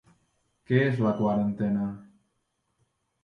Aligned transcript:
Què 0.69 0.79
és 0.85 0.97
la 1.07 1.11
quarantena? 1.19 1.85